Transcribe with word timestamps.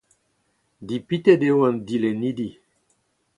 Dipitet 0.87 1.41
eo 1.49 1.57
an 1.67 1.75
dilennidi. 1.87 2.49